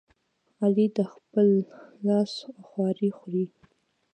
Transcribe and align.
علي 0.63 0.85
د 0.97 0.99
خپل 1.13 1.47
لاس 2.07 2.33
خواري 2.67 3.09
خوري. 3.17 3.45